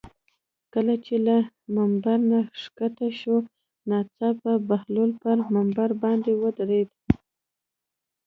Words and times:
کله 0.73 0.93
چې 1.05 1.15
له 1.27 1.37
ممبر 1.75 2.17
نه 2.31 2.39
ښکته 2.61 3.07
شو 3.19 3.35
ناڅاپه 3.89 4.53
بهلول 4.69 5.11
پر 5.21 5.37
ممبر 5.55 5.89
باندې 6.03 6.31
ودرېد. 6.41 6.89